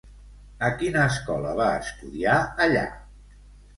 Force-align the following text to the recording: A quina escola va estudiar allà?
A 0.69 0.69
quina 0.79 1.03
escola 1.11 1.53
va 1.61 1.67
estudiar 1.85 2.39
allà? 2.67 2.87